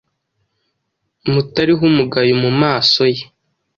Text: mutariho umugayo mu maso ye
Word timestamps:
mutariho 1.31 1.81
umugayo 1.89 2.33
mu 2.43 2.51
maso 2.61 3.01
ye 3.13 3.23